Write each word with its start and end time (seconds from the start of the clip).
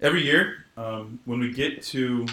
every 0.00 0.24
year 0.24 0.64
um, 0.76 1.18
when 1.24 1.40
we 1.40 1.52
get 1.52 1.82
to 1.82 2.26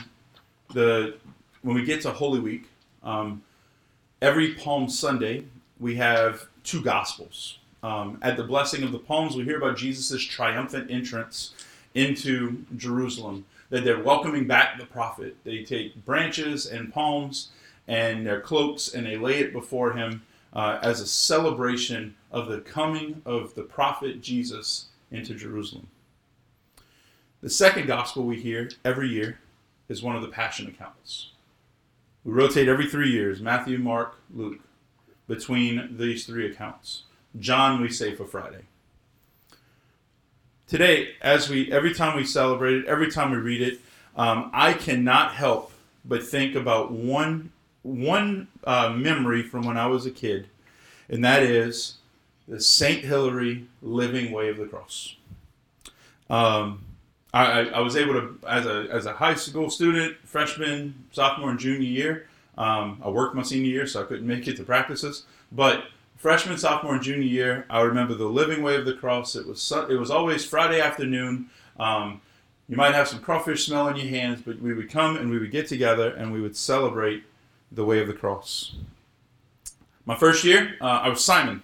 the 0.74 1.16
when 1.62 1.76
we 1.76 1.84
get 1.84 2.02
to 2.02 2.12
Holy 2.12 2.40
Week, 2.40 2.66
um, 3.04 3.42
every 4.22 4.54
Palm 4.54 4.90
Sunday 4.90 5.46
we 5.80 5.96
have 5.96 6.48
two 6.64 6.82
Gospels. 6.82 7.60
Um, 7.84 8.20
at 8.22 8.38
the 8.38 8.44
blessing 8.44 8.84
of 8.84 8.92
the 8.92 9.00
palms, 9.00 9.36
we 9.36 9.44
hear 9.44 9.58
about 9.58 9.78
Jesus' 9.78 10.24
triumphant 10.24 10.90
entrance 10.90 11.54
into 11.94 12.64
Jerusalem. 12.76 13.46
That 13.70 13.84
they're 13.84 14.02
welcoming 14.02 14.48
back 14.48 14.80
the 14.80 14.86
prophet. 14.86 15.36
They 15.44 15.64
take 15.64 16.06
branches 16.06 16.66
and 16.66 16.94
palms 16.94 17.50
and 17.88 18.26
their 18.26 18.40
cloaks 18.40 18.94
and 18.94 19.06
they 19.06 19.18
lay 19.18 19.40
it 19.40 19.52
before 19.52 19.94
him 19.94 20.24
uh, 20.54 20.80
as 20.82 21.02
a 21.02 21.08
celebration 21.08 22.16
of 22.32 22.48
the 22.48 22.60
coming 22.60 23.22
of 23.26 23.56
the 23.56 23.64
prophet 23.64 24.22
Jesus 24.22 24.86
into 25.12 25.36
Jerusalem. 25.36 25.88
The 27.48 27.54
second 27.54 27.88
gospel 27.88 28.26
we 28.26 28.42
hear 28.42 28.70
every 28.84 29.08
year 29.08 29.40
is 29.88 30.04
one 30.04 30.18
of 30.18 30.22
the 30.22 30.28
passion 30.28 30.68
accounts. 30.68 31.30
We 32.26 32.34
rotate 32.34 32.68
every 32.68 32.90
three 32.90 33.10
years 33.10 33.40
Matthew, 33.40 33.78
Mark, 33.78 34.20
Luke 34.36 34.60
between 35.30 35.96
these 35.98 36.26
three 36.26 36.52
accounts. 36.52 37.04
John, 37.40 37.80
we 37.80 37.88
say 37.88 38.14
for 38.14 38.26
Friday. 38.26 38.64
Today, 40.68 41.12
as 41.22 41.50
we 41.50 41.72
every 41.72 41.94
time 41.94 42.18
we 42.18 42.26
celebrate 42.26 42.80
it, 42.80 42.86
every 42.86 43.10
time 43.10 43.32
we 43.32 43.38
read 43.38 43.62
it, 43.62 43.80
um, 44.18 44.52
I 44.54 44.74
cannot 44.74 45.34
help 45.34 45.72
but 46.04 46.28
think 46.28 46.54
about 46.54 46.92
one 46.92 47.54
one 47.82 48.50
uh, 48.66 48.90
memory 48.90 49.42
from 49.42 49.62
when 49.62 49.78
I 49.78 49.88
was 49.88 50.06
a 50.06 50.12
kid, 50.12 50.50
and 51.08 51.24
that 51.24 51.44
is 51.44 51.96
the 52.46 52.60
Saint 52.60 53.06
Hilary 53.06 53.68
living 53.82 54.34
way 54.34 54.50
of 54.50 54.58
the 54.58 54.66
cross. 54.66 55.16
Um, 56.30 56.84
I, 57.34 57.66
I, 57.66 57.80
was 57.82 57.96
able 57.96 58.14
to, 58.14 58.40
as 58.48 58.66
a, 58.66 58.88
as 58.90 59.06
a 59.06 59.14
high 59.14 59.36
school 59.36 59.70
student, 59.70 60.16
freshman, 60.24 61.06
sophomore, 61.12 61.50
and 61.50 61.60
junior 61.60 61.88
year, 61.88 62.28
um, 62.58 63.02
I 63.04 63.10
worked 63.10 63.36
my 63.36 63.44
senior 63.44 63.70
year, 63.70 63.86
so 63.86 64.02
I 64.02 64.06
couldn't 64.06 64.26
make 64.26 64.48
it 64.48 64.56
to 64.58 64.64
practices. 64.64 65.24
But 65.52 65.86
freshman, 66.16 66.58
sophomore, 66.58 66.96
and 66.96 67.04
junior 67.04 67.28
year, 67.28 67.66
I 67.70 67.82
remember 67.82 68.16
the 68.16 68.26
living 68.26 68.64
way 68.64 68.76
of 68.76 68.86
the 68.86 68.94
cross. 68.94 69.36
It 69.36 69.48
was 69.48 69.72
it 69.90 69.96
was 69.96 70.10
always 70.10 70.46
Friday 70.46 70.82
afternoon. 70.82 71.50
Um, 71.80 72.22
you 72.68 72.76
might 72.76 72.96
have 72.96 73.08
some 73.08 73.20
crawfish 73.20 73.66
smell 73.66 73.88
in 73.88 73.96
your 73.96 74.08
hands, 74.08 74.42
but 74.46 74.60
we 74.60 74.74
would 74.74 74.90
come 74.90 75.16
and 75.16 75.30
we 75.30 75.40
would 75.40 75.52
get 75.52 75.68
together 75.68 76.14
and 76.14 76.34
we 76.34 76.42
would 76.42 76.58
celebrate 76.58 77.24
the 77.72 77.86
way 77.86 78.00
of 78.00 78.08
the 78.08 78.14
cross. 78.14 78.76
My 80.06 80.16
first 80.16 80.44
year, 80.44 80.76
uh, 80.82 80.86
I 80.86 81.10
was 81.10 81.24
Simon. 81.24 81.62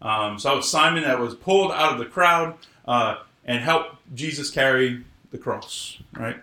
Um, 0.00 0.38
so 0.38 0.52
I 0.52 0.54
was 0.54 0.70
Simon 0.70 1.02
that 1.02 1.18
was 1.18 1.34
pulled 1.34 1.72
out 1.72 1.92
of 1.92 1.98
the 1.98 2.06
crowd 2.06 2.56
uh, 2.86 3.16
and 3.50 3.64
help 3.64 3.96
Jesus 4.14 4.48
carry 4.48 5.02
the 5.32 5.38
cross, 5.38 5.98
right? 6.12 6.36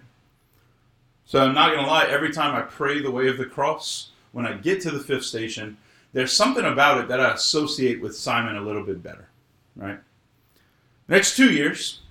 So 1.25 1.39
I'm 1.39 1.53
not 1.53 1.71
going 1.71 1.85
to 1.85 1.89
lie, 1.89 2.03
every 2.03 2.33
time 2.33 2.53
I 2.53 2.63
pray 2.63 3.01
the 3.01 3.09
way 3.09 3.29
of 3.29 3.37
the 3.37 3.45
cross, 3.45 4.09
when 4.33 4.45
I 4.45 4.57
get 4.57 4.81
to 4.81 4.91
the 4.91 4.99
fifth 4.99 5.23
station, 5.23 5.77
there's 6.11 6.33
something 6.33 6.65
about 6.65 6.99
it 6.99 7.07
that 7.07 7.21
I 7.21 7.33
associate 7.33 8.01
with 8.01 8.17
Simon 8.17 8.57
a 8.57 8.61
little 8.61 8.83
bit 8.83 9.01
better, 9.01 9.29
right? 9.77 9.99
Next 11.07 11.37
two 11.37 11.49
years, 11.49 12.01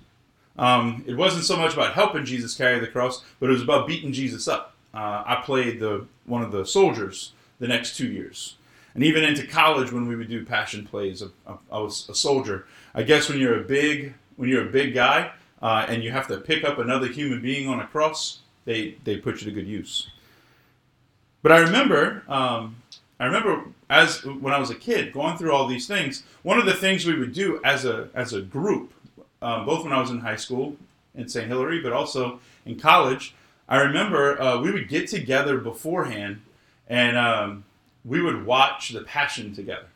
um, 0.57 1.03
it 1.05 1.15
wasn't 1.15 1.45
so 1.45 1.57
much 1.57 1.75
about 1.75 1.93
helping 1.93 2.25
Jesus 2.25 2.55
carry 2.55 2.79
the 2.79 2.87
cross, 2.87 3.23
but 3.39 3.49
it 3.49 3.53
was 3.53 3.61
about 3.61 3.85
beating 3.85 4.11
Jesus 4.11 4.47
up. 4.47 4.73
Uh, 4.95 5.21
I 5.27 5.43
played 5.45 5.79
the 5.79 6.07
one 6.25 6.41
of 6.41 6.51
the 6.51 6.65
soldiers 6.65 7.33
the 7.59 7.67
next 7.67 7.97
two 7.97 8.07
years, 8.07 8.55
and 8.95 9.03
even 9.03 9.23
into 9.23 9.45
college 9.45 9.91
when 9.91 10.07
we 10.07 10.15
would 10.15 10.27
do 10.27 10.43
passion 10.43 10.87
plays, 10.87 11.21
I, 11.45 11.53
I 11.71 11.77
was 11.77 12.09
a 12.09 12.15
soldier. 12.15 12.65
I 12.95 13.03
guess 13.03 13.29
when 13.29 13.37
you're 13.37 13.59
a 13.59 13.63
big 13.63 14.15
when 14.37 14.49
you're 14.49 14.67
a 14.67 14.71
big 14.71 14.93
guy 14.93 15.31
uh, 15.61 15.85
and 15.89 16.03
you 16.03 16.11
have 16.11 16.27
to 16.27 16.37
pick 16.37 16.63
up 16.63 16.79
another 16.79 17.07
human 17.07 17.41
being 17.41 17.67
on 17.67 17.79
a 17.79 17.87
cross, 17.87 18.39
they 18.65 18.95
they 19.03 19.17
put 19.17 19.41
you 19.41 19.45
to 19.45 19.51
good 19.51 19.67
use. 19.67 20.07
But 21.43 21.51
I 21.51 21.59
remember 21.59 22.23
um, 22.27 22.77
I 23.19 23.25
remember 23.25 23.65
as 23.89 24.23
when 24.23 24.53
I 24.53 24.59
was 24.59 24.69
a 24.69 24.75
kid 24.75 25.13
going 25.13 25.37
through 25.37 25.51
all 25.51 25.67
these 25.67 25.87
things. 25.87 26.23
One 26.43 26.59
of 26.59 26.65
the 26.65 26.73
things 26.73 27.05
we 27.05 27.17
would 27.17 27.33
do 27.33 27.59
as 27.63 27.85
a 27.85 28.09
as 28.13 28.33
a 28.33 28.41
group, 28.41 28.93
um, 29.41 29.65
both 29.65 29.83
when 29.83 29.93
I 29.93 29.99
was 29.99 30.09
in 30.09 30.19
high 30.19 30.35
school 30.35 30.75
in 31.15 31.27
St. 31.27 31.47
Hilary, 31.47 31.81
but 31.81 31.93
also 31.93 32.39
in 32.65 32.79
college, 32.79 33.33
I 33.67 33.81
remember 33.81 34.39
uh, 34.41 34.61
we 34.61 34.71
would 34.71 34.87
get 34.87 35.09
together 35.09 35.57
beforehand 35.57 36.41
and 36.87 37.17
um, 37.17 37.63
we 38.05 38.21
would 38.21 38.45
watch 38.45 38.89
The 38.89 39.01
Passion 39.01 39.53
together. 39.53 39.87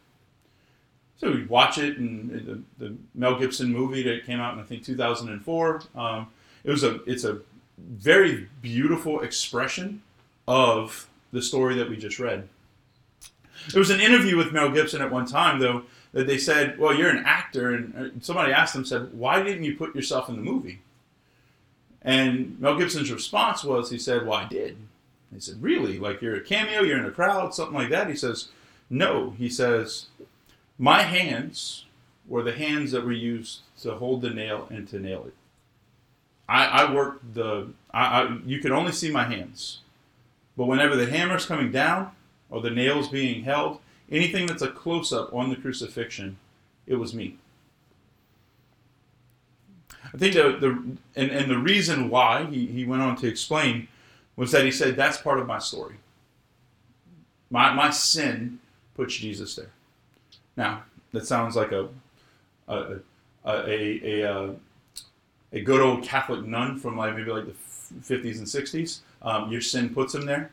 So 1.21 1.31
we'd 1.31 1.49
watch 1.49 1.77
it, 1.77 1.99
and 1.99 2.65
the, 2.79 2.83
the, 2.83 2.95
Mel 3.13 3.37
Gibson 3.37 3.71
movie 3.71 4.01
that 4.01 4.25
came 4.25 4.39
out 4.39 4.55
in 4.55 4.59
I 4.59 4.63
think 4.63 4.83
2004. 4.83 5.83
Um, 5.95 6.27
it 6.63 6.71
was 6.71 6.83
a 6.83 7.03
it's 7.03 7.25
a 7.25 7.39
very 7.77 8.47
beautiful 8.63 9.21
expression 9.21 10.01
of 10.47 11.07
the 11.31 11.43
story 11.43 11.75
that 11.75 11.87
we 11.87 11.95
just 11.95 12.17
read. 12.17 12.49
There 13.71 13.79
was 13.79 13.91
an 13.91 14.01
interview 14.01 14.35
with 14.35 14.51
Mel 14.51 14.71
Gibson 14.71 14.99
at 14.99 15.11
one 15.11 15.27
time, 15.27 15.59
though, 15.59 15.83
that 16.11 16.25
they 16.25 16.39
said, 16.39 16.79
"Well, 16.79 16.95
you're 16.95 17.11
an 17.11 17.23
actor," 17.23 17.75
and 17.75 17.95
uh, 17.95 18.09
somebody 18.19 18.51
asked 18.51 18.75
him, 18.75 18.83
said, 18.83 19.13
"Why 19.13 19.43
didn't 19.43 19.63
you 19.63 19.75
put 19.75 19.95
yourself 19.95 20.27
in 20.27 20.37
the 20.37 20.41
movie?" 20.41 20.81
And 22.01 22.59
Mel 22.59 22.79
Gibson's 22.79 23.11
response 23.11 23.63
was, 23.63 23.91
he 23.91 23.99
said, 23.99 24.25
Well, 24.25 24.39
I 24.39 24.47
did. 24.47 24.77
He 25.31 25.39
said, 25.39 25.61
Really? 25.61 25.99
Like 25.99 26.21
you're 26.21 26.35
a 26.35 26.41
cameo, 26.41 26.81
you're 26.81 26.97
in 26.97 27.05
a 27.05 27.11
crowd, 27.11 27.53
something 27.53 27.75
like 27.75 27.89
that? 27.89 28.09
He 28.09 28.15
says, 28.15 28.47
No. 28.89 29.31
He 29.37 29.49
says, 29.49 30.07
My 30.77 31.03
hands 31.03 31.85
were 32.27 32.43
the 32.43 32.53
hands 32.53 32.91
that 32.91 33.05
were 33.05 33.11
used 33.11 33.61
to 33.81 33.95
hold 33.95 34.21
the 34.21 34.29
nail 34.29 34.67
and 34.69 34.87
to 34.89 34.99
nail 34.99 35.25
it. 35.27 35.33
I, 36.47 36.65
I 36.65 36.93
worked 36.93 37.33
the, 37.33 37.69
I, 37.93 38.21
I, 38.23 38.37
you 38.45 38.59
could 38.59 38.71
only 38.71 38.91
see 38.91 39.11
my 39.11 39.25
hands. 39.25 39.79
But 40.57 40.65
whenever 40.65 40.95
the 40.95 41.09
hammer's 41.09 41.45
coming 41.45 41.71
down 41.71 42.11
or 42.49 42.61
the 42.61 42.69
nail's 42.69 43.07
being 43.07 43.43
held, 43.43 43.79
anything 44.11 44.47
that's 44.47 44.61
a 44.61 44.69
close 44.69 45.13
up 45.13 45.33
on 45.33 45.49
the 45.49 45.55
crucifixion, 45.55 46.37
it 46.85 46.95
was 46.95 47.13
me. 47.13 47.37
I 50.13 50.17
think 50.17 50.33
the, 50.33 50.57
the 50.59 50.97
and, 51.15 51.31
and 51.31 51.49
the 51.49 51.57
reason 51.57 52.09
why 52.09 52.45
he, 52.45 52.65
he 52.65 52.83
went 52.83 53.01
on 53.01 53.15
to 53.17 53.27
explain 53.27 53.87
was 54.35 54.51
that 54.51 54.65
he 54.65 54.71
said 54.71 54.95
that's 54.95 55.17
part 55.17 55.39
of 55.39 55.47
my 55.47 55.59
story. 55.59 55.95
My, 57.49 57.73
my 57.73 57.89
sin 57.91 58.59
puts 58.95 59.15
Jesus 59.15 59.55
there. 59.55 59.71
Now, 60.57 60.84
that 61.13 61.25
sounds 61.25 61.56
like 61.56 61.72
a 61.72 61.89
a, 62.67 62.97
a, 63.44 64.23
a, 64.23 64.23
uh, 64.23 64.53
a 65.51 65.62
good 65.62 65.81
old 65.81 66.03
Catholic 66.03 66.45
nun 66.45 66.79
from 66.79 66.95
like 66.95 67.16
maybe 67.16 67.31
like 67.31 67.45
the 67.45 67.53
50s 68.16 68.38
and 68.38 68.47
60s. 68.47 69.00
Um, 69.22 69.51
your 69.51 69.61
sin 69.61 69.94
puts 69.94 70.16
him 70.16 70.25
there. 70.25 70.51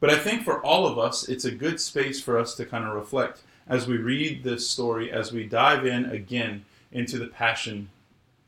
But 0.00 0.10
I 0.10 0.18
think 0.18 0.44
for 0.44 0.64
all 0.64 0.86
of 0.86 0.96
us, 0.96 1.28
it's 1.28 1.44
a 1.44 1.50
good 1.50 1.80
space 1.80 2.20
for 2.20 2.38
us 2.38 2.54
to 2.54 2.64
kind 2.64 2.84
of 2.84 2.94
reflect 2.94 3.42
as 3.66 3.88
we 3.88 3.96
read 3.96 4.44
this 4.44 4.68
story, 4.68 5.10
as 5.10 5.32
we 5.32 5.44
dive 5.44 5.84
in 5.84 6.04
again 6.04 6.64
into 6.92 7.18
the 7.18 7.26
passion 7.26 7.90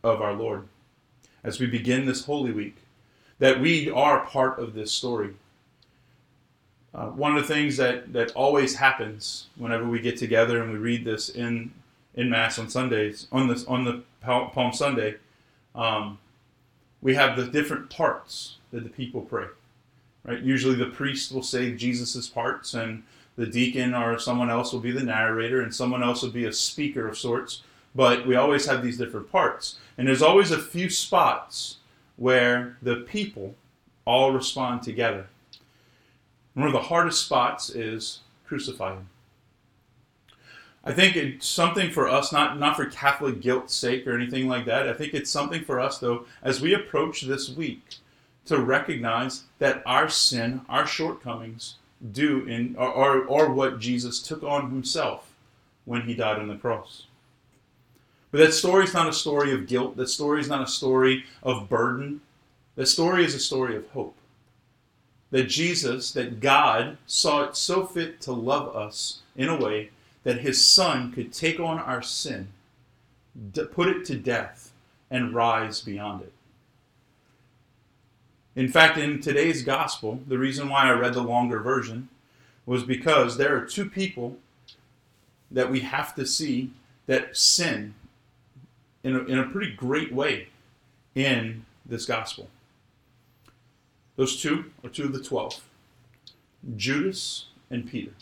of 0.05 0.23
our 0.23 0.33
Lord 0.33 0.69
as 1.43 1.61
we 1.61 1.67
begin 1.67 2.07
this 2.07 2.25
Holy 2.25 2.53
Week, 2.53 2.77
that 3.39 3.61
we 3.61 3.91
are 3.91 4.27
part 4.27 4.59
of 4.59 4.75
this 4.75 4.93
story. 4.93 5.35
Uh, 6.95 7.07
one 7.07 7.37
of 7.37 7.47
the 7.47 7.55
things 7.55 7.77
that, 7.77 8.13
that 8.13 8.33
always 8.33 8.75
happens 8.75 9.47
whenever 9.57 9.89
we 9.89 10.01
get 10.01 10.17
together 10.17 10.63
and 10.63 10.73
we 10.73 10.79
read 10.79 11.05
this 11.05 11.29
in, 11.29 11.73
in 12.15 12.29
Mass 12.29 12.59
on 12.59 12.69
Sundays, 12.69 13.29
on, 13.31 13.49
this, 13.49 13.65
on 13.67 13.85
the 13.85 14.03
Palm 14.23 14.73
Sunday, 14.73 15.17
um, 15.75 16.19
we 17.01 17.15
have 17.15 17.37
the 17.37 17.47
different 17.47 17.91
parts 17.91 18.57
that 18.73 18.83
the 18.83 18.91
people 18.91 19.21
pray. 19.21 19.47
Right? 20.25 20.41
Usually 20.41 20.75
the 20.75 20.87
priest 20.87 21.33
will 21.33 21.43
say 21.43 21.73
Jesus' 21.73 22.29
parts, 22.29 22.75
and 22.75 23.05
the 23.37 23.47
deacon 23.47 23.95
or 23.95 24.19
someone 24.19 24.51
else 24.51 24.73
will 24.73 24.81
be 24.81 24.91
the 24.91 25.03
narrator, 25.03 25.63
and 25.63 25.75
someone 25.75 26.03
else 26.03 26.23
will 26.23 26.31
be 26.31 26.45
a 26.45 26.53
speaker 26.53 27.09
of 27.09 27.17
sorts 27.17 27.63
but 27.95 28.27
we 28.27 28.37
always 28.37 28.67
have 28.67 28.83
these 28.83 28.99
different 28.99 29.31
parts. 29.31 29.79
And 29.99 30.07
there's 30.07 30.23
always 30.23 30.51
a 30.51 30.59
few 30.59 30.89
spots 30.89 31.79
where 32.17 32.77
the 32.83 32.97
people 32.97 33.55
all 34.05 34.33
respond 34.33 34.83
together. 34.83 35.27
One 36.55 36.67
of 36.67 36.73
the 36.73 36.81
hardest 36.81 37.25
spots 37.25 37.71
is 37.71 38.21
crucify 38.47 38.95
him. 38.95 39.09
I 40.83 40.93
think 40.93 41.15
it's 41.15 41.47
something 41.47 41.91
for 41.91 42.09
us, 42.09 42.33
not, 42.33 42.59
not 42.59 42.77
for 42.77 42.87
Catholic 42.87 43.41
guilt's 43.41 43.75
sake 43.75 44.07
or 44.07 44.15
anything 44.17 44.49
like 44.49 44.65
that. 44.65 44.89
I 44.89 44.95
think 44.95 45.13
it's 45.13 45.31
something 45.31 45.63
for 45.63 45.79
us, 45.79 45.99
though, 45.99 46.25
as 46.43 46.61
we 46.61 46.73
approach 46.73 47.23
this 47.23 47.51
week, 47.51 47.83
to 48.47 48.59
recognize 48.59 49.45
that 49.59 49.83
our 49.85 50.09
sin, 50.09 50.63
our 50.69 50.87
shortcomings, 50.87 51.77
do 52.13 52.47
in 52.47 52.75
or, 52.77 52.95
are, 52.95 53.21
or 53.25 53.53
what 53.53 53.79
Jesus 53.79 54.23
took 54.23 54.43
on 54.43 54.71
himself 54.71 55.35
when 55.85 56.03
he 56.03 56.15
died 56.15 56.39
on 56.39 56.49
the 56.49 56.57
cross. 56.57 57.07
But 58.31 58.39
that 58.39 58.55
story 58.55 58.85
is 58.85 58.95
not 58.95 59.09
a 59.09 59.13
story 59.13 59.53
of 59.53 59.67
guilt. 59.67 59.97
That 59.97 60.09
story 60.09 60.41
is 60.41 60.49
not 60.49 60.63
a 60.63 60.67
story 60.67 61.25
of 61.43 61.69
burden. 61.69 62.23
That 62.77 62.87
story 62.87 63.25
is 63.25 63.35
a 63.35 63.41
story 63.41 63.77
of 63.77 63.89
hope. 63.91 64.17
That 65.31 65.45
Jesus, 65.45 66.13
that 66.13 66.41
God 66.41 66.99
saw 67.07 67.45
it 67.45 67.57
so 67.57 67.87
fit 67.87 68.21
to 68.23 68.33
love 68.33 68.75
us 68.75 69.21
in 69.37 69.49
a 69.49 69.57
way 69.57 69.91
that 70.25 70.41
his 70.41 70.65
son 70.65 71.13
could 71.13 71.33
take 71.33 71.61
on 71.61 71.79
our 71.79 72.03
sin, 72.03 72.49
put 73.73 73.89
it 73.89 74.05
to 74.07 74.17
death, 74.17 74.73
and 75.11 75.35
rise 75.35 75.81
beyond 75.81 76.23
it. 76.23 76.33
In 78.57 78.69
fact, 78.69 78.99
in 78.99 79.21
today's 79.21 79.63
gospel, 79.63 80.21
the 80.27 80.39
reason 80.39 80.69
why 80.69 80.85
I 80.85 80.91
read 80.91 81.15
the 81.15 81.23
longer 81.23 81.61
version 81.61 82.09
was 82.67 82.83
because 82.83 83.37
there 83.37 83.57
are 83.57 83.65
two 83.65 83.89
people 83.89 84.37
that 85.51 85.71
we 85.71 85.81
have 85.81 86.15
to 86.17 86.27
see 86.27 86.71
that 87.07 87.37
sin 87.37 87.95
in 89.03 89.17
a, 89.17 89.21
in 89.25 89.39
a 89.39 89.47
pretty 89.47 89.73
great 89.73 90.13
way 90.13 90.49
in 91.15 91.65
this 91.87 92.07
gospel. 92.07 92.49
Those 94.21 94.37
two 94.39 94.67
are 94.85 94.91
two 94.91 95.05
of 95.05 95.15
the 95.15 95.23
twelve 95.23 95.63
Judas 96.77 97.47
and 97.71 97.91
Peter. 97.91 98.13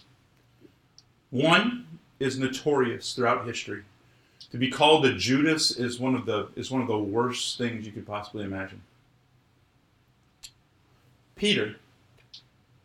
One 1.30 1.86
is 2.20 2.38
notorious 2.38 3.14
throughout 3.14 3.48
history. 3.48 3.82
To 4.52 4.58
be 4.58 4.70
called 4.70 5.04
a 5.06 5.14
Judas 5.14 5.72
is 5.72 5.98
one 5.98 6.14
of 6.14 6.24
the 6.24 6.50
is 6.54 6.70
one 6.70 6.82
of 6.82 6.86
the 6.86 6.96
worst 6.96 7.58
things 7.58 7.84
you 7.84 7.90
could 7.90 8.06
possibly 8.06 8.44
imagine. 8.44 8.82
Peter, 11.34 11.74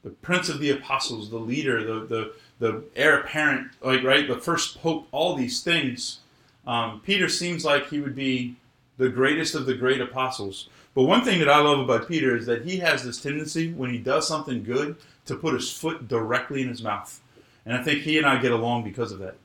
the 0.03 0.09
prince 0.09 0.49
of 0.49 0.59
the 0.59 0.71
apostles, 0.71 1.29
the 1.29 1.37
leader, 1.37 1.83
the 1.83 2.07
the, 2.07 2.33
the 2.57 2.83
heir 2.95 3.19
apparent, 3.19 3.73
like 3.83 4.01
right, 4.01 4.27
the 4.27 4.39
first 4.39 4.81
pope, 4.81 5.07
all 5.11 5.35
these 5.35 5.61
things. 5.61 6.17
Um, 6.65 6.99
Peter 7.05 7.29
seems 7.29 7.63
like 7.63 7.91
he 7.91 7.99
would 7.99 8.15
be 8.15 8.55
the 8.97 9.09
greatest 9.09 9.55
of 9.55 9.65
the 9.65 9.73
great 9.73 10.01
apostles. 10.01 10.69
But 10.93 11.03
one 11.03 11.23
thing 11.23 11.39
that 11.39 11.49
I 11.49 11.59
love 11.59 11.79
about 11.79 12.07
Peter 12.07 12.35
is 12.35 12.45
that 12.45 12.65
he 12.65 12.77
has 12.77 13.03
this 13.03 13.21
tendency 13.21 13.73
when 13.73 13.89
he 13.89 13.97
does 13.97 14.27
something 14.27 14.63
good 14.63 14.97
to 15.25 15.35
put 15.35 15.53
his 15.53 15.71
foot 15.71 16.07
directly 16.07 16.61
in 16.61 16.69
his 16.69 16.83
mouth. 16.83 17.19
And 17.65 17.75
I 17.75 17.81
think 17.81 18.01
he 18.01 18.17
and 18.17 18.27
I 18.27 18.37
get 18.37 18.51
along 18.51 18.83
because 18.83 19.11
of 19.11 19.19
that. 19.19 19.35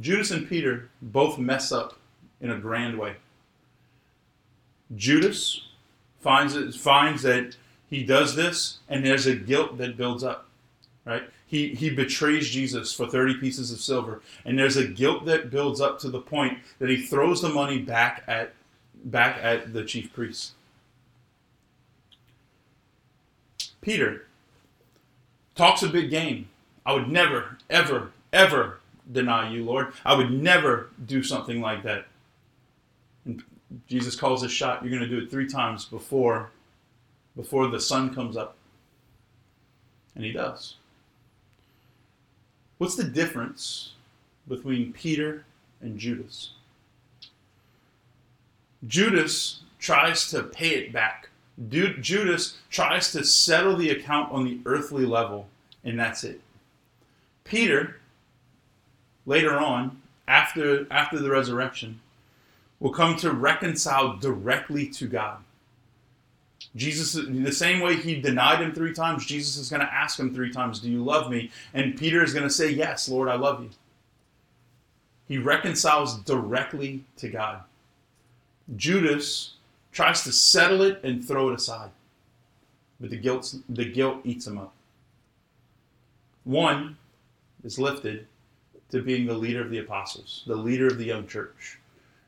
Judas 0.00 0.30
and 0.30 0.48
Peter 0.48 0.88
both 1.02 1.38
mess 1.38 1.72
up 1.72 1.98
in 2.40 2.50
a 2.50 2.58
grand 2.58 2.98
way. 2.98 3.16
Judas 4.94 5.66
finds 6.20 6.54
it, 6.54 6.74
finds 6.74 7.22
that 7.22 7.56
he 7.88 8.04
does 8.04 8.36
this, 8.36 8.78
and 8.88 9.04
there's 9.04 9.26
a 9.26 9.34
guilt 9.34 9.78
that 9.78 9.96
builds 9.96 10.22
up. 10.22 10.46
Right? 11.04 11.24
He 11.50 11.74
he 11.74 11.90
betrays 11.90 12.48
Jesus 12.48 12.92
for 12.92 13.08
30 13.08 13.38
pieces 13.38 13.72
of 13.72 13.80
silver, 13.80 14.22
and 14.44 14.56
there's 14.56 14.76
a 14.76 14.86
guilt 14.86 15.24
that 15.24 15.50
builds 15.50 15.80
up 15.80 15.98
to 15.98 16.08
the 16.08 16.20
point 16.20 16.58
that 16.78 16.88
he 16.88 17.04
throws 17.04 17.42
the 17.42 17.48
money 17.48 17.76
back 17.76 18.22
at 18.28 18.52
back 19.04 19.36
at 19.42 19.72
the 19.72 19.84
chief 19.84 20.12
priests. 20.12 20.52
Peter 23.80 24.26
talks 25.56 25.82
a 25.82 25.88
big 25.88 26.08
game. 26.08 26.48
I 26.86 26.92
would 26.92 27.08
never, 27.08 27.58
ever, 27.68 28.12
ever 28.32 28.78
deny 29.10 29.50
you, 29.50 29.64
Lord. 29.64 29.92
I 30.04 30.14
would 30.14 30.30
never 30.30 30.90
do 31.04 31.20
something 31.20 31.60
like 31.60 31.82
that. 31.82 32.06
And 33.24 33.42
Jesus 33.88 34.14
calls 34.14 34.44
a 34.44 34.48
shot. 34.48 34.84
You're 34.84 34.96
going 34.96 35.02
to 35.02 35.08
do 35.08 35.24
it 35.24 35.32
three 35.32 35.48
times 35.48 35.84
before, 35.84 36.52
before 37.34 37.66
the 37.66 37.80
sun 37.80 38.14
comes 38.14 38.36
up. 38.36 38.54
And 40.14 40.24
he 40.24 40.30
does. 40.30 40.76
What's 42.80 42.96
the 42.96 43.04
difference 43.04 43.92
between 44.48 44.94
Peter 44.94 45.44
and 45.82 45.98
Judas? 45.98 46.52
Judas 48.86 49.60
tries 49.78 50.30
to 50.30 50.44
pay 50.44 50.70
it 50.70 50.90
back. 50.90 51.28
Judas 51.68 52.56
tries 52.70 53.12
to 53.12 53.22
settle 53.22 53.76
the 53.76 53.90
account 53.90 54.32
on 54.32 54.46
the 54.46 54.60
earthly 54.64 55.04
level, 55.04 55.48
and 55.84 56.00
that's 56.00 56.24
it. 56.24 56.40
Peter, 57.44 57.96
later 59.26 59.58
on, 59.58 60.00
after, 60.26 60.86
after 60.90 61.18
the 61.18 61.28
resurrection, 61.28 62.00
will 62.78 62.94
come 62.94 63.14
to 63.16 63.30
reconcile 63.30 64.16
directly 64.16 64.88
to 64.88 65.06
God. 65.06 65.36
Jesus, 66.76 67.12
the 67.12 67.52
same 67.52 67.80
way 67.80 67.96
he 67.96 68.20
denied 68.20 68.62
him 68.62 68.72
three 68.72 68.92
times, 68.92 69.26
Jesus 69.26 69.56
is 69.56 69.68
going 69.68 69.80
to 69.80 69.92
ask 69.92 70.18
him 70.18 70.32
three 70.32 70.52
times, 70.52 70.78
Do 70.78 70.90
you 70.90 71.02
love 71.02 71.30
me? 71.30 71.50
And 71.74 71.98
Peter 71.98 72.22
is 72.22 72.32
going 72.32 72.44
to 72.46 72.50
say, 72.50 72.70
Yes, 72.70 73.08
Lord, 73.08 73.28
I 73.28 73.34
love 73.34 73.62
you. 73.62 73.70
He 75.26 75.38
reconciles 75.38 76.18
directly 76.20 77.04
to 77.16 77.28
God. 77.28 77.62
Judas 78.76 79.54
tries 79.92 80.22
to 80.24 80.32
settle 80.32 80.82
it 80.82 81.00
and 81.02 81.24
throw 81.24 81.48
it 81.48 81.54
aside. 81.54 81.90
But 83.00 83.10
the 83.10 83.16
guilt, 83.16 83.54
the 83.68 83.84
guilt 83.84 84.20
eats 84.24 84.46
him 84.46 84.58
up. 84.58 84.72
One 86.44 86.96
is 87.64 87.78
lifted 87.78 88.26
to 88.90 89.02
being 89.02 89.26
the 89.26 89.34
leader 89.34 89.62
of 89.62 89.70
the 89.70 89.78
apostles, 89.78 90.44
the 90.46 90.56
leader 90.56 90.86
of 90.86 90.98
the 90.98 91.06
young 91.06 91.26
church, 91.26 91.78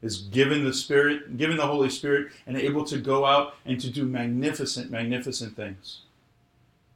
is 0.02 0.18
given 0.18 0.64
the 0.64 0.74
Spirit, 0.74 1.36
given 1.36 1.56
the 1.56 1.66
Holy 1.66 1.88
Spirit, 1.88 2.32
and 2.46 2.56
able 2.56 2.84
to 2.84 2.98
go 2.98 3.24
out 3.24 3.54
and 3.64 3.80
to 3.80 3.88
do 3.88 4.04
magnificent, 4.04 4.90
magnificent 4.90 5.56
things. 5.56 6.00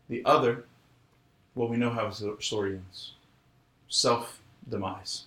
The 0.09 0.25
other, 0.25 0.65
well, 1.55 1.69
we 1.69 1.77
know 1.77 1.91
how 1.91 2.09
his 2.09 2.23
story 2.41 2.73
ends 2.73 3.13
self 3.89 4.41
demise. 4.69 5.25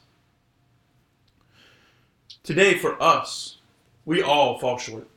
Today, 2.44 2.78
for 2.78 3.02
us, 3.02 3.58
we 4.06 4.22
all 4.22 4.60
fall 4.60 4.78
short. 4.78 5.08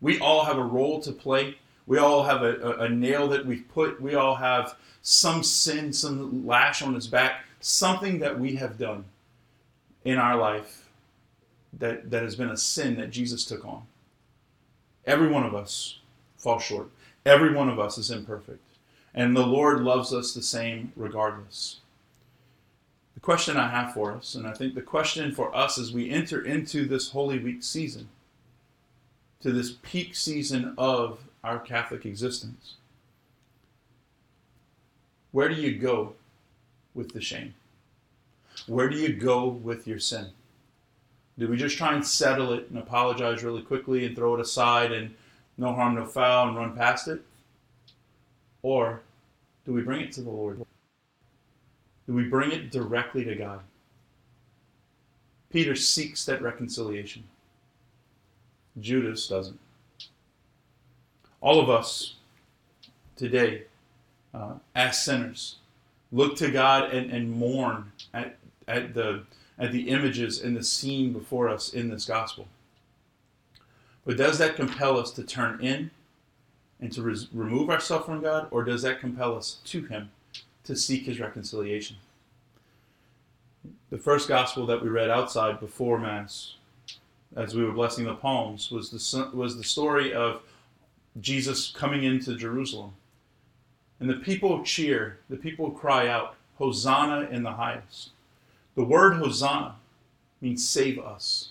We 0.00 0.18
all 0.20 0.44
have 0.44 0.58
a 0.58 0.64
role 0.64 1.00
to 1.00 1.12
play. 1.12 1.58
We 1.86 1.98
all 1.98 2.24
have 2.24 2.42
a, 2.42 2.56
a, 2.56 2.70
a 2.84 2.88
nail 2.88 3.28
that 3.28 3.44
we've 3.44 3.68
put. 3.72 4.00
We 4.00 4.14
all 4.14 4.36
have 4.36 4.76
some 5.02 5.42
sin, 5.42 5.92
some 5.92 6.46
lash 6.46 6.82
on 6.82 6.94
his 6.94 7.06
back, 7.06 7.44
something 7.60 8.18
that 8.20 8.38
we 8.38 8.56
have 8.56 8.78
done 8.78 9.04
in 10.04 10.18
our 10.18 10.36
life 10.36 10.83
that, 11.78 12.10
that 12.10 12.22
has 12.22 12.36
been 12.36 12.50
a 12.50 12.56
sin 12.56 12.96
that 12.96 13.10
Jesus 13.10 13.44
took 13.44 13.64
on. 13.64 13.82
Every 15.06 15.28
one 15.28 15.44
of 15.44 15.54
us 15.54 15.98
falls 16.36 16.62
short. 16.62 16.90
Every 17.26 17.52
one 17.52 17.68
of 17.68 17.78
us 17.78 17.98
is 17.98 18.10
imperfect. 18.10 18.60
And 19.14 19.36
the 19.36 19.46
Lord 19.46 19.80
loves 19.80 20.12
us 20.12 20.34
the 20.34 20.42
same 20.42 20.92
regardless. 20.96 21.80
The 23.14 23.20
question 23.20 23.56
I 23.56 23.68
have 23.68 23.94
for 23.94 24.12
us, 24.12 24.34
and 24.34 24.46
I 24.46 24.52
think 24.52 24.74
the 24.74 24.82
question 24.82 25.32
for 25.32 25.54
us 25.54 25.78
as 25.78 25.92
we 25.92 26.10
enter 26.10 26.44
into 26.44 26.86
this 26.86 27.10
Holy 27.10 27.38
Week 27.38 27.62
season, 27.62 28.08
to 29.40 29.52
this 29.52 29.76
peak 29.82 30.14
season 30.14 30.74
of 30.76 31.20
our 31.44 31.58
Catholic 31.58 32.06
existence. 32.06 32.74
Where 35.32 35.48
do 35.48 35.54
you 35.54 35.78
go 35.78 36.14
with 36.94 37.12
the 37.12 37.20
shame? 37.20 37.54
Where 38.66 38.88
do 38.88 38.96
you 38.96 39.12
go 39.12 39.48
with 39.48 39.86
your 39.86 39.98
sin? 39.98 40.28
Do 41.38 41.48
we 41.48 41.56
just 41.56 41.76
try 41.76 41.94
and 41.94 42.06
settle 42.06 42.52
it 42.52 42.68
and 42.70 42.78
apologize 42.78 43.42
really 43.42 43.62
quickly 43.62 44.06
and 44.06 44.14
throw 44.14 44.34
it 44.34 44.40
aside 44.40 44.92
and 44.92 45.14
no 45.58 45.72
harm, 45.72 45.94
no 45.94 46.06
foul 46.06 46.48
and 46.48 46.56
run 46.56 46.76
past 46.76 47.08
it? 47.08 47.22
Or 48.62 49.02
do 49.64 49.72
we 49.72 49.82
bring 49.82 50.00
it 50.00 50.12
to 50.12 50.22
the 50.22 50.30
Lord? 50.30 50.64
Do 52.06 52.12
we 52.12 52.24
bring 52.24 52.52
it 52.52 52.70
directly 52.70 53.24
to 53.24 53.34
God? 53.34 53.60
Peter 55.50 55.74
seeks 55.74 56.24
that 56.26 56.42
reconciliation. 56.42 57.24
Judas 58.80 59.28
doesn't. 59.28 59.58
All 61.40 61.60
of 61.60 61.70
us 61.70 62.16
today, 63.16 63.64
uh, 64.32 64.54
as 64.74 65.04
sinners, 65.04 65.56
look 66.10 66.36
to 66.36 66.50
God 66.50 66.92
and, 66.92 67.10
and 67.10 67.30
mourn 67.30 67.92
at, 68.12 68.36
at, 68.66 68.94
the, 68.94 69.22
at 69.58 69.72
the 69.72 69.88
images 69.88 70.40
and 70.40 70.56
the 70.56 70.64
scene 70.64 71.12
before 71.12 71.48
us 71.48 71.72
in 71.72 71.88
this 71.88 72.04
gospel. 72.04 72.48
But 74.04 74.16
does 74.16 74.38
that 74.38 74.56
compel 74.56 74.98
us 74.98 75.10
to 75.12 75.22
turn 75.22 75.60
in 75.60 75.90
and 76.80 76.92
to 76.92 77.02
res- 77.02 77.28
remove 77.32 77.70
ourselves 77.70 78.06
from 78.06 78.20
God, 78.20 78.48
or 78.50 78.64
does 78.64 78.82
that 78.82 79.00
compel 79.00 79.36
us 79.36 79.58
to 79.64 79.84
Him 79.84 80.10
to 80.64 80.76
seek 80.76 81.04
His 81.06 81.20
reconciliation? 81.20 81.96
The 83.90 83.98
first 83.98 84.28
gospel 84.28 84.66
that 84.66 84.82
we 84.82 84.88
read 84.88 85.10
outside 85.10 85.60
before 85.60 85.98
Mass 85.98 86.54
as 87.36 87.54
we 87.54 87.64
were 87.64 87.72
blessing 87.72 88.04
the 88.04 88.14
palms 88.14 88.70
was 88.70 88.90
the 88.90 89.30
was 89.36 89.56
the 89.56 89.64
story 89.64 90.12
of 90.12 90.42
Jesus 91.20 91.70
coming 91.70 92.04
into 92.04 92.36
Jerusalem. 92.36 92.92
And 94.00 94.10
the 94.10 94.14
people 94.14 94.62
cheer, 94.64 95.18
the 95.30 95.36
people 95.36 95.70
cry 95.70 96.08
out, 96.08 96.34
Hosanna 96.58 97.28
in 97.30 97.42
the 97.42 97.52
highest. 97.52 98.10
The 98.74 98.84
word 98.84 99.16
Hosanna 99.16 99.76
means 100.40 100.68
save 100.68 100.98
us. 100.98 101.50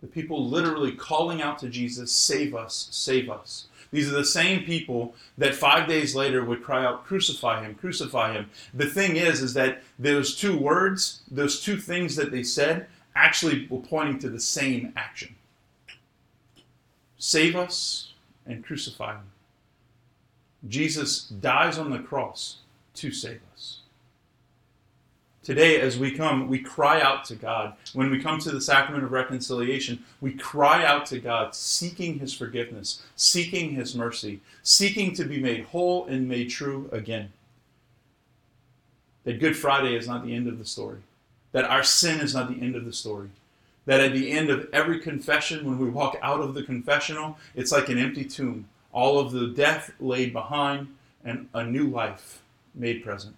The 0.00 0.06
people 0.06 0.48
literally 0.48 0.92
calling 0.92 1.42
out 1.42 1.58
to 1.60 1.68
Jesus, 1.68 2.12
save 2.12 2.54
us, 2.54 2.88
save 2.90 3.28
us. 3.30 3.66
These 3.90 4.08
are 4.08 4.16
the 4.16 4.24
same 4.24 4.64
people 4.64 5.14
that 5.38 5.54
five 5.54 5.88
days 5.88 6.14
later 6.14 6.44
would 6.44 6.62
cry 6.62 6.84
out, 6.84 7.04
crucify 7.04 7.64
him, 7.64 7.74
crucify 7.74 8.32
him. 8.32 8.50
The 8.74 8.86
thing 8.86 9.16
is, 9.16 9.40
is 9.40 9.54
that 9.54 9.82
those 9.98 10.36
two 10.36 10.56
words, 10.56 11.22
those 11.30 11.62
two 11.62 11.76
things 11.76 12.16
that 12.16 12.30
they 12.30 12.42
said, 12.42 12.88
actually 13.14 13.66
were 13.68 13.80
pointing 13.80 14.18
to 14.20 14.28
the 14.28 14.40
same 14.40 14.92
action 14.96 15.34
save 17.18 17.56
us 17.56 18.12
and 18.46 18.64
crucify 18.64 19.14
him. 19.14 19.24
Jesus 20.68 21.28
dies 21.28 21.78
on 21.78 21.90
the 21.90 21.98
cross 21.98 22.58
to 22.94 23.10
save 23.10 23.36
us. 23.36 23.45
Today, 25.46 25.80
as 25.80 25.96
we 25.96 26.10
come, 26.10 26.48
we 26.48 26.58
cry 26.58 27.00
out 27.00 27.24
to 27.26 27.36
God. 27.36 27.74
When 27.92 28.10
we 28.10 28.20
come 28.20 28.40
to 28.40 28.50
the 28.50 28.60
sacrament 28.60 29.04
of 29.04 29.12
reconciliation, 29.12 30.02
we 30.20 30.32
cry 30.32 30.84
out 30.84 31.06
to 31.06 31.20
God, 31.20 31.54
seeking 31.54 32.18
His 32.18 32.34
forgiveness, 32.34 33.00
seeking 33.14 33.70
His 33.70 33.94
mercy, 33.94 34.40
seeking 34.64 35.14
to 35.14 35.24
be 35.24 35.40
made 35.40 35.66
whole 35.66 36.06
and 36.06 36.28
made 36.28 36.50
true 36.50 36.88
again. 36.90 37.30
That 39.22 39.38
Good 39.38 39.56
Friday 39.56 39.94
is 39.94 40.08
not 40.08 40.26
the 40.26 40.34
end 40.34 40.48
of 40.48 40.58
the 40.58 40.64
story, 40.64 40.98
that 41.52 41.64
our 41.64 41.84
sin 41.84 42.18
is 42.18 42.34
not 42.34 42.48
the 42.48 42.60
end 42.60 42.74
of 42.74 42.84
the 42.84 42.92
story. 42.92 43.28
That 43.84 44.00
at 44.00 44.14
the 44.14 44.32
end 44.32 44.50
of 44.50 44.68
every 44.72 44.98
confession, 44.98 45.64
when 45.64 45.78
we 45.78 45.88
walk 45.88 46.16
out 46.22 46.40
of 46.40 46.54
the 46.54 46.64
confessional, 46.64 47.38
it's 47.54 47.70
like 47.70 47.88
an 47.88 47.98
empty 47.98 48.24
tomb. 48.24 48.66
All 48.90 49.20
of 49.20 49.30
the 49.30 49.46
death 49.46 49.92
laid 50.00 50.32
behind 50.32 50.88
and 51.24 51.48
a 51.54 51.62
new 51.62 51.86
life 51.86 52.42
made 52.74 53.04
present. 53.04 53.36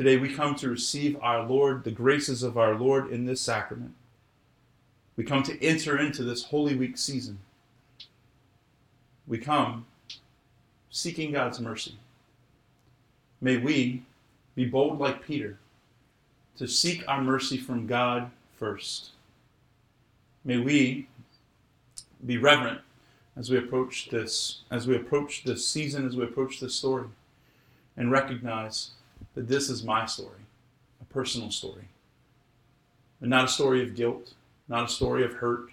Today 0.00 0.16
we 0.16 0.32
come 0.32 0.54
to 0.54 0.70
receive 0.70 1.18
our 1.20 1.42
Lord, 1.42 1.84
the 1.84 1.90
graces 1.90 2.42
of 2.42 2.56
our 2.56 2.74
Lord 2.74 3.12
in 3.12 3.26
this 3.26 3.42
sacrament. 3.42 3.92
We 5.14 5.24
come 5.24 5.42
to 5.42 5.62
enter 5.62 5.98
into 5.98 6.22
this 6.22 6.44
Holy 6.44 6.74
Week 6.74 6.96
season. 6.96 7.40
We 9.26 9.36
come 9.36 9.84
seeking 10.88 11.32
God's 11.32 11.60
mercy. 11.60 11.96
May 13.42 13.58
we 13.58 14.04
be 14.54 14.64
bold 14.64 14.98
like 14.98 15.22
Peter 15.22 15.58
to 16.56 16.66
seek 16.66 17.06
our 17.06 17.20
mercy 17.20 17.58
from 17.58 17.86
God 17.86 18.30
first. 18.58 19.10
May 20.46 20.56
we 20.56 21.08
be 22.24 22.38
reverent 22.38 22.80
as 23.36 23.50
we 23.50 23.58
approach 23.58 24.08
this, 24.08 24.62
as 24.70 24.86
we 24.86 24.96
approach 24.96 25.44
this 25.44 25.68
season, 25.68 26.06
as 26.06 26.16
we 26.16 26.24
approach 26.24 26.58
this 26.58 26.74
story, 26.74 27.08
and 27.98 28.10
recognize 28.10 28.92
that 29.34 29.48
this 29.48 29.68
is 29.70 29.82
my 29.82 30.06
story, 30.06 30.40
a 31.00 31.04
personal 31.04 31.50
story. 31.50 31.88
And 33.20 33.30
not 33.30 33.44
a 33.44 33.48
story 33.48 33.82
of 33.82 33.94
guilt, 33.94 34.32
not 34.68 34.84
a 34.84 34.88
story 34.88 35.24
of 35.24 35.34
hurt, 35.34 35.70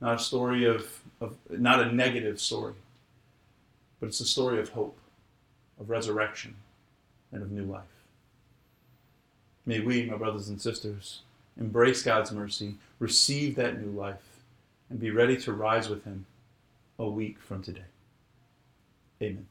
not 0.00 0.16
a 0.16 0.18
story 0.18 0.64
of, 0.64 1.00
of 1.20 1.36
not 1.48 1.80
a 1.80 1.92
negative 1.92 2.40
story, 2.40 2.74
but 3.98 4.08
it's 4.08 4.20
a 4.20 4.26
story 4.26 4.58
of 4.58 4.70
hope, 4.70 4.98
of 5.78 5.90
resurrection, 5.90 6.54
and 7.32 7.42
of 7.42 7.50
new 7.50 7.64
life. 7.64 7.82
May 9.66 9.80
we, 9.80 10.04
my 10.04 10.16
brothers 10.16 10.48
and 10.48 10.60
sisters, 10.60 11.20
embrace 11.58 12.02
God's 12.02 12.32
mercy, 12.32 12.74
receive 12.98 13.56
that 13.56 13.80
new 13.80 13.90
life, 13.90 14.42
and 14.88 14.98
be 14.98 15.10
ready 15.10 15.36
to 15.38 15.52
rise 15.52 15.88
with 15.88 16.04
Him 16.04 16.26
a 16.98 17.08
week 17.08 17.38
from 17.38 17.62
today. 17.62 17.84
Amen. 19.22 19.46